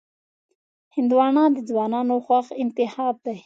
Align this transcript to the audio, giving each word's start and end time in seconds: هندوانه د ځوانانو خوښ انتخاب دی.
هندوانه 0.95 1.43
د 1.55 1.57
ځوانانو 1.69 2.15
خوښ 2.25 2.47
انتخاب 2.63 3.15
دی. 3.25 3.37